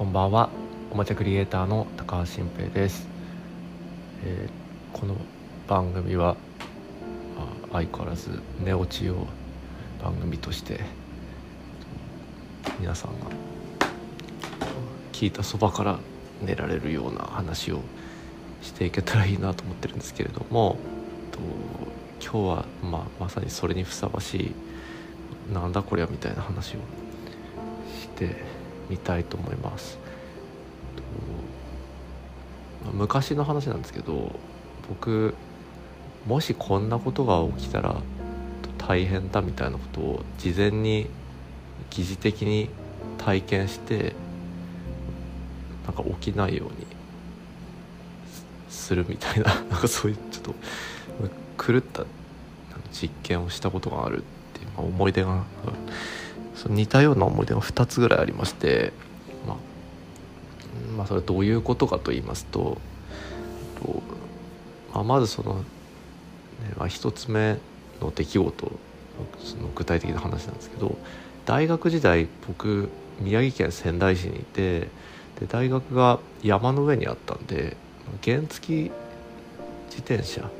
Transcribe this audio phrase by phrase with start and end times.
[0.00, 0.48] こんばんは。
[0.90, 3.06] おもちゃクリエイターの高橋新平です、
[4.24, 5.14] えーこの
[5.68, 6.36] 番組は、
[7.36, 8.30] まあ相変わらず
[8.64, 9.26] 寝落ちを
[10.02, 10.80] 番組として
[12.78, 13.26] 皆さんが
[15.12, 15.98] 聞いたそばから
[16.40, 17.82] 寝られるような話を
[18.62, 20.78] していけたらいいなと思ってるんですけれども
[21.30, 21.40] と
[22.24, 24.54] 今日は、まあ、まさにそれにふさわし
[25.50, 26.78] いなんだこりゃみたいな話を
[28.00, 28.59] して
[28.90, 29.98] みたいと思います。
[32.92, 34.32] 昔の話なんですけど
[34.88, 35.34] 僕
[36.26, 37.96] もしこんなことが起きたら
[38.78, 41.06] 大変だみたいなことを事前に
[41.90, 42.68] 疑似的に
[43.18, 44.14] 体験して
[45.86, 46.86] なんか起きないように
[48.68, 50.54] するみたいな なんかそういうちょっと
[51.72, 52.04] 狂った
[52.92, 54.22] 実験をしたことがあるっ
[54.54, 55.44] ていう、思い出が
[56.60, 58.92] そ似たような思い出が2つぐらいありまして、
[59.46, 59.56] まあ、
[60.94, 62.76] まあそれどういうことかと言いますと
[63.82, 64.02] と、
[64.92, 65.62] まあ、まずその、ね
[66.76, 67.56] まあ、1つ目
[68.02, 68.72] の出来事
[69.42, 70.98] その具体的な話なんですけど
[71.46, 74.80] 大学時代僕宮城県仙台市にいて
[75.40, 77.74] で大学が山の上にあったんで
[78.22, 78.90] 原付
[79.88, 80.50] 自転車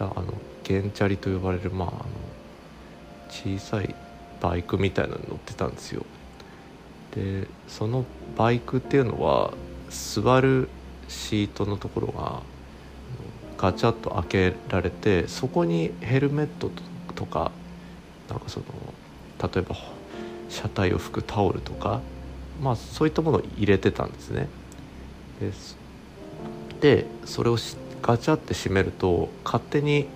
[0.00, 0.24] あの
[0.66, 2.04] 原チャリと呼ばれるまああの
[3.28, 3.94] 小さい
[4.46, 6.06] バイクみたいなのに乗ってたんですよ。
[7.16, 8.04] でその
[8.36, 9.52] バイクっていうのは
[9.90, 10.68] 座る
[11.08, 12.42] シートのところが
[13.58, 16.70] ガチャッと開けられてそこにヘルメット
[17.16, 17.50] とか
[18.28, 18.66] なんかその
[19.52, 19.74] 例えば
[20.48, 22.00] 車体を拭くタオルとか
[22.62, 24.48] まあそういったものを入れてたんですね。
[26.80, 27.56] でそれを
[28.00, 30.06] ガチャって閉めると勝手に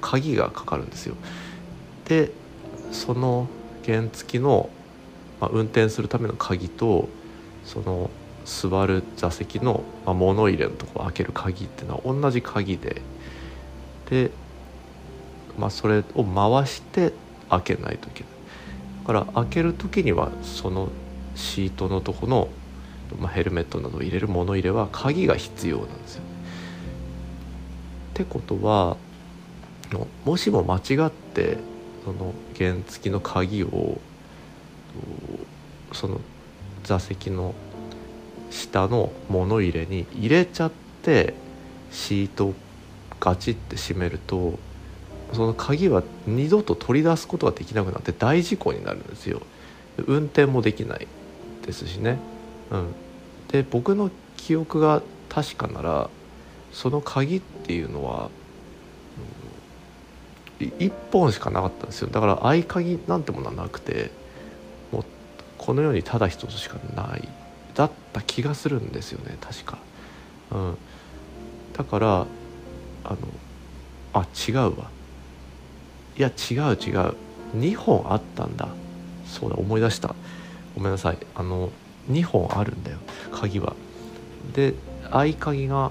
[0.00, 1.16] 鍵がかかるんですよ。
[2.04, 2.30] で
[2.94, 3.48] その
[3.84, 4.70] 原付の、
[5.40, 7.08] まあ、運転するための鍵と
[7.64, 8.08] その
[8.44, 13.02] 座る座席の、まあ、物入れのところを開ける鍵っていうのは同じ鍵で
[14.08, 14.30] で、
[15.58, 17.12] まあ、それを回して
[17.50, 18.32] 開けないといけない
[19.00, 20.88] だから開ける時にはその
[21.34, 22.48] シートのとこの、
[23.18, 26.26] まあ、ヘルメットなどを入れる物入れは鍵が必要なんですよね。
[28.12, 28.96] ってことは
[30.24, 31.58] もしも間違って
[32.04, 33.98] その原付の鍵を
[35.92, 36.20] その
[36.82, 37.54] 座席の
[38.50, 40.72] 下の物入れに入れちゃっ
[41.02, 41.34] て
[41.90, 42.54] シートを
[43.20, 44.58] ガチって閉めると
[45.32, 49.40] その鍵は二度と取り出すことができなくなって大事故になるんですよ。
[50.06, 51.06] 運転もできない
[51.64, 52.18] ですしね。
[52.70, 52.94] うん。
[53.48, 56.10] で僕の記憶が確かなら
[56.72, 58.30] その鍵っていうのは
[60.78, 62.08] 1本しかなかったんですよ。
[62.08, 64.10] だから合鍵なんてものはなくて
[64.92, 65.04] もう
[65.58, 67.28] この世にただ一つしかない。
[67.74, 69.78] だった気がするんですよね確か、
[70.52, 70.78] うん、
[71.72, 72.26] だから
[73.02, 73.16] あの
[74.12, 74.90] あ違うわ。
[76.16, 77.14] いや違う違う。
[77.56, 78.68] 2本あったんだ。
[79.26, 80.14] そうだ思い出した。
[80.76, 81.18] ごめんなさい。
[81.34, 81.70] あの
[82.10, 82.98] 2本あるんだよ
[83.32, 83.74] 鍵は。
[84.54, 84.74] で
[85.10, 85.90] 合鍵が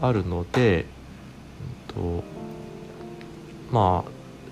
[0.00, 0.86] あるので、
[1.96, 2.24] うんと
[3.70, 4.04] ま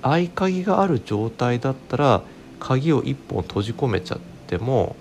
[0.02, 2.22] あ合鍵がある状態だったら
[2.60, 4.96] 鍵を1本閉じ込めちゃっても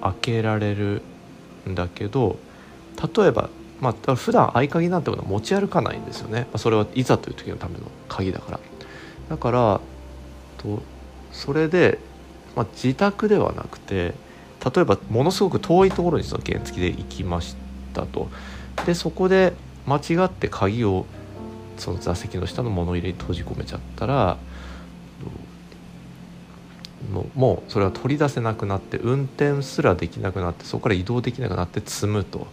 [0.00, 1.02] 開けられる
[1.68, 2.36] んだけど
[3.16, 3.48] 例えば
[3.80, 8.60] まあ普段合鍵なんてものは持ち歩かないんですよね、まあ、それはいざという時のための鍵だから。
[9.28, 9.80] だから
[10.58, 10.82] と
[11.32, 11.98] それで、
[12.54, 14.14] まあ、自宅ではなくて
[14.64, 17.56] 例えばものすごく遠いところにその原付で行きまし
[17.92, 18.28] たと。
[18.86, 19.52] でそこで
[19.86, 21.06] 間違って鍵を
[21.76, 24.36] その座席の下の物入れに閉じ込めちゃったら
[27.34, 32.46] もうそれは取り出せなくなって運転すらできなくなってそこから移動できなくなって積むと、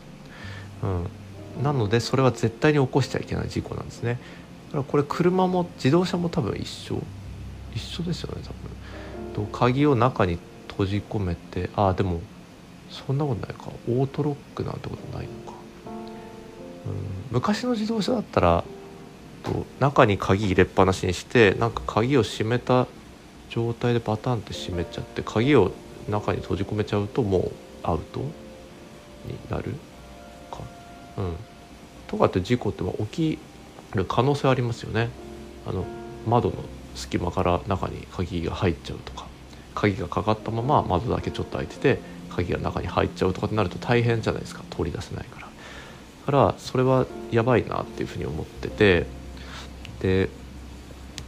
[0.84, 4.20] うん、なのでそれは絶対に起こしちゃいけない事故なんですね。
[4.68, 7.02] だからこれ車も自動車も多分一緒。
[7.74, 8.42] 一緒ですよね
[9.34, 9.48] 多分。
[9.48, 10.38] と鍵を中に
[10.68, 12.20] 閉じ込めてああでも
[12.90, 13.70] そんなことないか。
[13.88, 15.58] オートロックなんてことないのか、
[16.88, 16.94] うん、
[17.32, 18.66] 昔の自動車だったら
[19.42, 22.88] と中に鍵入れっぱなしにしてなんか鍵を閉めた
[23.50, 25.72] 状態でパタンって閉めちゃって鍵を
[26.10, 27.52] 中に閉じ込めちゃうともう
[27.84, 29.74] アウトになる
[30.52, 30.60] か。
[31.18, 31.36] うん。
[32.08, 33.40] とかって事故って起き
[33.96, 35.10] る可能性ありますよね。
[35.68, 35.86] あの
[36.28, 36.56] 窓の
[36.96, 39.26] 隙間から中に鍵が入っちゃうとか。
[39.74, 42.00] 鍵がかかったまま窓だけちょっと開いてて
[42.30, 44.64] 鍵が中に入っちゃうとかってなると大変じゃないですか。
[44.70, 45.48] 取り出せないから。
[45.48, 49.06] だからそれはやばいなっていうふうに思ってて
[50.02, 50.30] で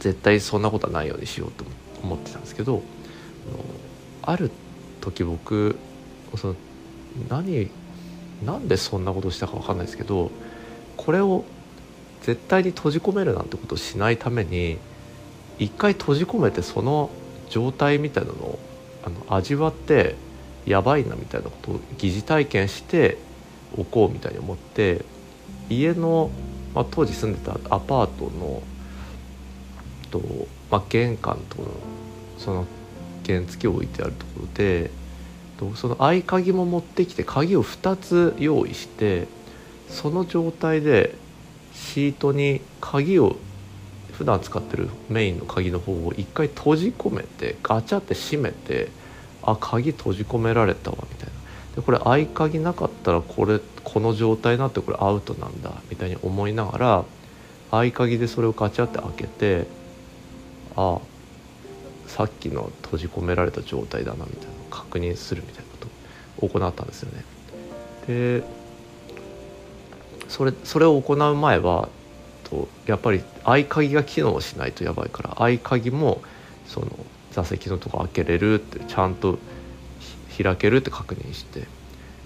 [0.00, 1.64] 絶対そんなことはないようにしようと
[2.02, 2.82] 思ってたんですけど
[4.22, 4.50] ある
[5.00, 5.76] 時僕
[6.36, 6.56] その
[7.28, 7.70] 何
[8.44, 10.30] なんでそんなことしたか分かんないですけど
[10.96, 11.44] これを
[12.22, 14.78] 絶対に閉じ込めるなんてことをしないために
[15.58, 17.10] 一回閉じ込めてその
[17.50, 18.58] 状態みたいなのを
[19.04, 20.16] あの味わって
[20.66, 23.18] やばいなみたいなことを疑似体験して
[23.76, 25.04] おこうみたいに思って
[25.68, 26.30] 家の、
[26.74, 28.62] まあ、当時住んでたアパートの
[30.10, 30.20] と、
[30.70, 31.56] まあ、玄関と
[32.38, 32.66] その
[33.26, 34.90] 原付を置いてあるところで
[35.76, 39.26] その合鍵も持ってきて鍵を2つ用意して
[39.88, 41.14] その状態で
[41.72, 43.36] シートに鍵を
[44.12, 48.88] 普段使ってるメインの鍵の方を一回閉じ込めてガチャって閉めて
[49.42, 51.23] あ鍵閉じ込められたわみたいな。
[51.74, 57.04] でこれ合鍵なかったらこれこの状態になってこれアウトなんだみたいに思いながら
[57.70, 59.66] 合鍵でそれをガチャって開けて
[60.76, 60.98] あ
[62.06, 65.88] さっきの閉じ込められた状態だなみたいな確認するみたいなこ
[66.40, 67.24] とを行ったんですよね。
[68.06, 68.44] で
[70.28, 71.88] それそれを行う前は
[72.44, 76.22] とやっぱり合鍵が機能しないとやばいから合鍵も
[76.66, 76.86] その
[77.32, 79.38] 座席のとこ開けれるってちゃんと
[80.42, 81.60] 開けるって確認して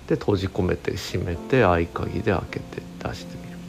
[0.06, 3.64] で閉じ込めて閉めて合鍵で開けて出してみるみ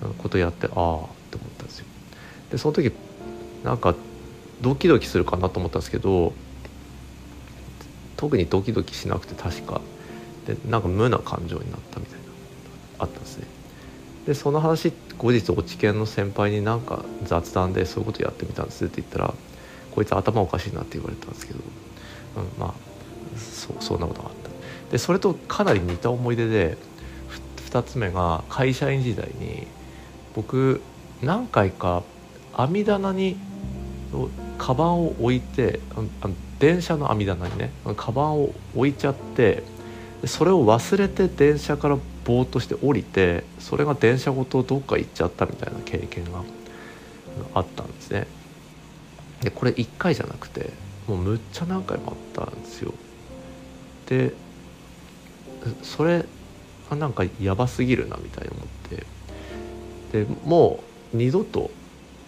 [0.00, 0.14] たいな。
[0.22, 1.06] ことやってああって思っ
[1.56, 1.86] たんですよ。
[2.50, 2.92] でその時
[3.62, 3.94] なんか
[4.60, 6.32] ドキドキするかなと思ったんですけど
[8.16, 9.80] 特にドキドキしなくて確か。
[10.46, 12.24] でなんか無な感情になったみたいな
[13.00, 13.46] あったんですね。
[14.26, 19.34] でその話後日落ち研の先輩になんか雑談でそういうことやってみたんですって言ったら
[19.92, 21.60] こいつ頭おかしいなって言われたんですけど、
[22.36, 22.74] うん、まあ
[23.36, 24.50] そそんなことがあった。
[24.90, 26.76] でそれとかなり似た思い出で
[27.70, 29.66] 2つ目が会社員時代に
[30.34, 30.80] 僕
[31.22, 32.02] 何回か
[32.54, 33.36] 網棚に
[34.58, 35.80] カバンを置いて
[36.22, 39.62] あの電車の網棚にねカバンを置いちゃって
[40.24, 46.42] それを忘れて電車からぼーっとして降りてそれが電車ごとどっか行っちゃったみたいな経験が
[47.54, 48.26] あったんですね。
[49.42, 50.70] でこれ1回じゃなくて
[51.06, 52.94] もうむっちゃ何回もあったんですよ。
[54.06, 54.32] で
[55.82, 56.24] それ
[56.90, 58.66] がなんかやばすぎるなみたいに思って。
[60.12, 60.80] でも
[61.12, 61.70] う二度と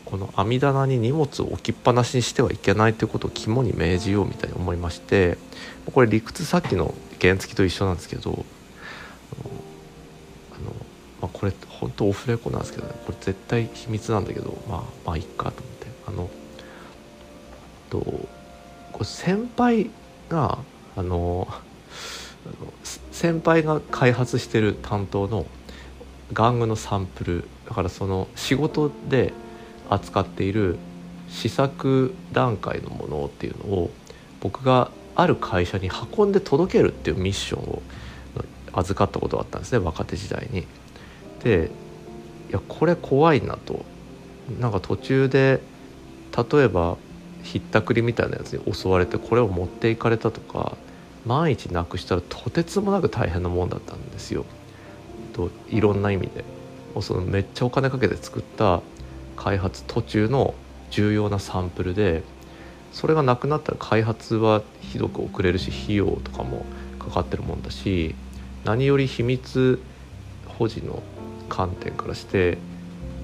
[0.05, 5.37] この網棚に荷物を置きっぱなしにしてはいけないということを肝に銘じようみたいに思いまして
[5.93, 8.45] これ理屈さっきの原付と一緒なんですけどあの、
[11.21, 12.95] まあ、これ本当オフレコなんですけどね。
[13.07, 15.87] これ絶対秘密なんだけどまあまあいっかと思って。
[16.07, 16.31] あの
[17.91, 18.29] とこ
[19.01, 19.91] れ先輩
[20.29, 20.59] が
[20.97, 21.49] あの
[23.11, 25.47] 先輩が開発してる担当の
[26.33, 29.33] 玩具のサンプルだからその仕事で
[29.89, 30.77] 扱っている
[31.29, 33.91] 試作段階のものっていうのを
[34.41, 37.83] 僕がある会社に運んで届けるっていうミッションを
[38.73, 40.67] 預かったことがあったんですね若手時代に。
[41.43, 41.71] で
[42.51, 43.85] いやこれ怖いなと
[44.61, 45.61] なんか途中で
[46.53, 46.97] 例えば
[47.43, 50.77] ひったくりみたいなやつに襲われてこれを持っていかれたとか
[51.29, 54.47] 万一なくしたらとてつもなく大変なもんだったんですよ。
[55.35, 56.43] といろんな意味で
[56.95, 58.81] もうそのめっちゃお金かけて作った
[59.37, 60.55] 開発途中の
[60.91, 62.23] 重要なサンプルで
[62.93, 66.65] それがなくなったら開発はひどく遅れるし費用とかも
[66.99, 68.15] かかってるもんだし
[68.65, 69.81] 何より秘密
[70.47, 71.03] 保持の
[71.51, 72.57] 観点からして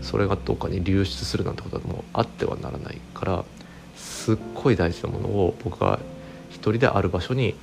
[0.03, 3.45] それがどっかに流出するなんてことはもうあってはならないから
[3.97, 5.99] すっごい大事なものを僕が
[6.51, 7.55] 一人である場所に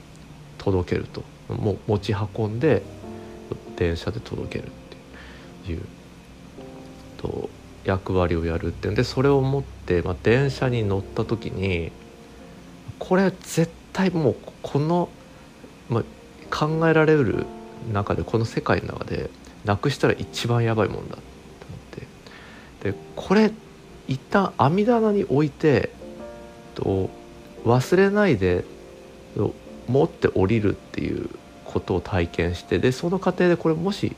[0.62, 1.24] 届けると。
[1.50, 2.82] もう持ち運んで
[3.76, 4.70] 電車で届けるっ
[5.66, 5.82] ていう。
[7.18, 7.50] と
[7.86, 11.92] 役割をやるっていうんでそれを持って、まあ、電車に乗った時に
[13.00, 15.10] これ絶対もうこの、
[15.90, 16.04] まあ、
[16.56, 17.46] 考えられる
[17.92, 19.30] 中でこの世界の中で
[19.66, 21.22] なくしたら一番やばいもんだと思っ
[22.84, 22.92] て。
[22.92, 23.52] でこれ
[24.08, 25.92] 一旦網棚に置いて
[26.76, 27.10] と
[27.66, 28.66] 忘れないで
[29.88, 31.30] 持って降りるっていう
[31.66, 34.16] ことを体験してでその過程でこれもし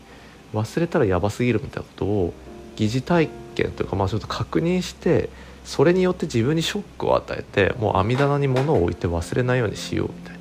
[0.53, 2.33] 忘れたらやばすぎるみたいなことを
[2.75, 5.29] 疑似体験というかまあちょっと確認して
[5.63, 10.39] それによって自分にショックを与えてもう網棚に物を置いて忘れないようにしようみたいな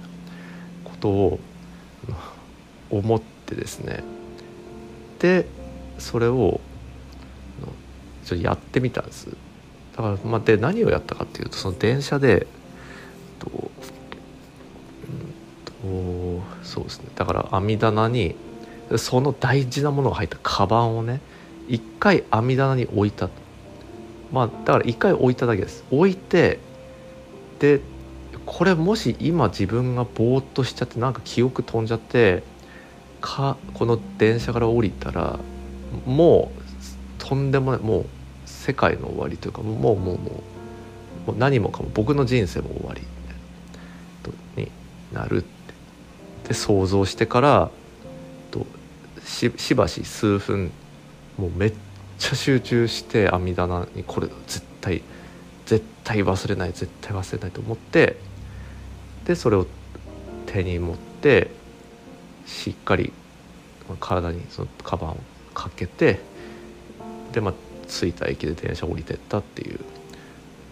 [0.84, 1.40] ことを
[2.90, 4.02] 思ってですね。
[5.18, 5.46] で
[5.98, 6.60] それを
[8.24, 9.28] ちょっとやってみたんです。
[9.96, 12.46] だからまあで何をやったかっていうとその電車で
[13.38, 13.70] と、
[15.84, 17.08] うん、とそうですね。
[17.14, 18.36] だから網棚に
[18.96, 21.20] その大事なものが入ったカバンをね
[21.68, 23.28] 一回網棚に置いた
[24.32, 25.84] まあだから一回置いただけです。
[25.90, 26.58] 置いて
[27.58, 27.80] で
[28.46, 32.42] これもし今自分がぼーっとしちゃってなんか記憶飛んじゃって
[33.20, 35.38] かこの電車から降りたら
[36.06, 36.62] もう
[37.18, 38.06] とんでもないもう
[38.46, 43.02] 世界の終わりというかもうもうもうもう何もかも僕の人生も終わり
[44.62, 44.70] に
[45.12, 45.61] なるって
[46.52, 47.70] で想像してから
[48.50, 48.66] と
[49.24, 50.70] ししばし数分
[51.38, 51.72] もうめっ
[52.18, 55.02] ちゃ集中して網棚にこれ絶対
[55.64, 58.18] 絶対忘れない絶対忘れないと思って
[59.24, 59.66] でそれを
[60.44, 61.50] 手に持って
[62.44, 63.14] しっかり
[63.98, 65.16] 体にそのカバンを
[65.54, 66.20] かけて
[67.32, 67.54] でまあ
[67.88, 69.84] 着いた駅で電車降りてったっていうこ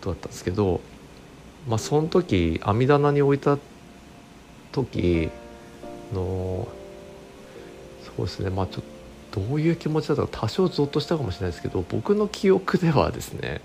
[0.03, 0.83] とだったんですけど
[1.67, 3.57] まあその時網棚に置いた
[4.73, 5.31] 時
[6.13, 6.69] の
[8.17, 8.51] そうですね。
[8.51, 8.85] まあちょっ
[9.31, 13.61] とどういう気持ちだったか多少ゾッとしたかもしれないですけど僕の記憶ではですね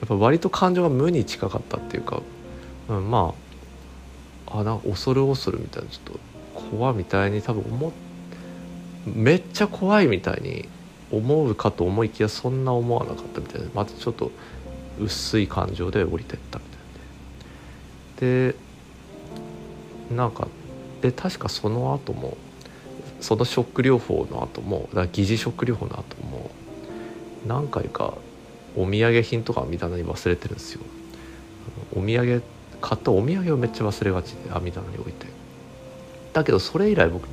[0.00, 2.22] やっぱ割と感情が無に近かったっていうか、
[2.88, 3.34] うん、ま
[4.46, 6.20] ああなんか恐る恐るみたいなちょっと
[6.76, 7.92] 怖みたいに多分思
[9.06, 10.68] めっちゃ怖いみたいに
[11.10, 14.30] 思うかと思いきやそんな思わなかったみたいでまたちょっと
[15.00, 18.54] 薄い感情で降りてったみたいでで
[20.14, 20.48] なんか
[21.04, 22.38] で確かその後も
[23.20, 26.50] そのショック療法の後もだ疑似ショック療法の後も
[27.46, 28.14] 何回か
[28.74, 30.80] お土産品とか網棚に忘れてるんですよ。
[31.94, 32.42] お土産
[32.80, 35.26] 買ったお土産をめっちゃ忘れがちで網棚に置いて。
[36.32, 37.28] だけどそれ以来僕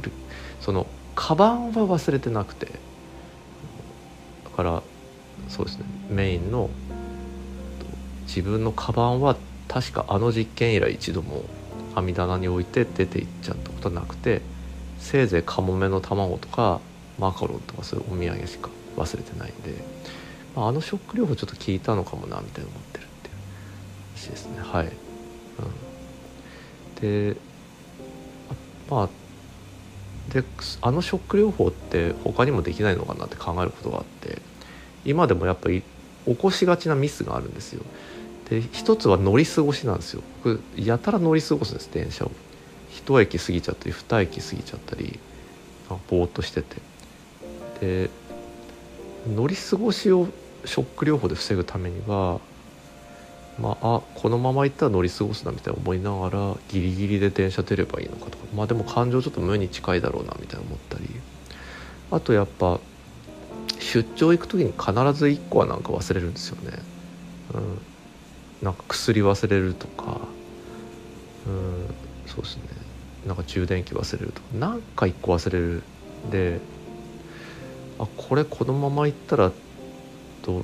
[0.60, 0.86] その
[1.16, 2.66] カバンは忘れてなくて。
[4.44, 4.84] だから
[5.48, 5.86] そうですね。
[6.10, 6.70] メインの
[8.28, 9.38] 自分のカバンは
[9.70, 11.46] 確かあの実験以来一度も
[11.96, 14.42] 網棚に置いて出て行っちゃったことはなくて
[15.00, 16.80] せいぜいカモメの卵とか
[17.20, 19.74] マカロンとかそういうお土産しか忘れてないんで、
[20.56, 23.36] まあ、あのショック療法ちょっと効いたのかもなみたいな思ってるっていう
[24.16, 24.60] 話ですね。
[24.62, 24.92] はい、うん、
[27.34, 27.36] で
[28.90, 29.10] まあ
[30.34, 30.44] で
[30.82, 34.42] あのショック療法って他にもできないのかなって考えることがあって
[35.04, 35.84] 今でもやっぱり
[36.26, 37.84] 起こしがちなミスがあるんですよ。
[38.52, 40.22] で一つは乗り過ごしなんですよ。
[40.44, 42.32] 僕やたら乗り過ごすんです電車を。
[42.90, 45.18] 一駅過ぎちゃったり二駅過ぎちゃったり
[46.10, 46.76] ぼーっとしてて。
[47.80, 48.10] で
[49.34, 50.28] 乗り過ごしを
[50.66, 52.42] ショック療法で防ぐためには
[53.60, 58.46] まあ、あこのまま行ったら乗り過ごすなみたいな思いながらギリギリで電車出ればいいのかとか。
[58.54, 61.06] まあでも感情ちょっと無に近いだろうなみたいな思ったり。
[62.12, 62.80] あとやっぱ
[63.80, 66.80] 出張行く時に必ず1個はなんか忘れるんですよね。
[67.54, 67.78] うん、
[68.62, 70.20] なんか薬忘れるとか
[71.48, 71.96] うん
[72.28, 72.64] そうですね。
[73.26, 74.48] なんか充電器忘れるとか。
[74.54, 75.84] なんか1個忘れる。
[76.32, 76.60] で
[78.00, 79.52] あこれこのまま行ったら
[80.44, 80.64] と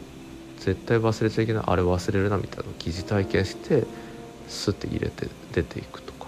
[0.58, 1.64] 絶対忘れちゃいけない。
[1.66, 3.86] あれ忘れるなみたいなの疑似体験して
[4.48, 6.28] スッて入れて出ていくとか。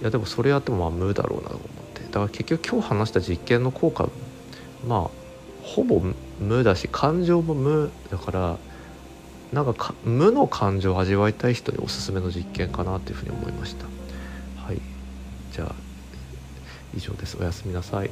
[0.00, 2.02] いやでもそれやってもまあ無だろうなと思って。
[2.02, 4.08] だから結局今日話した実験の効果
[4.86, 5.10] まあ
[5.62, 6.02] ほぼ
[6.38, 8.58] 無だし感情も無だから
[9.52, 13.86] なんか無の感情を味わいたい人におすすめの実験かなというふうに思いました。
[14.56, 14.80] はい。
[15.52, 15.74] じゃあ
[16.94, 17.36] 以上です。
[17.38, 18.10] おやすみなさい。